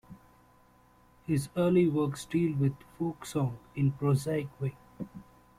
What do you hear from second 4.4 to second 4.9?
way.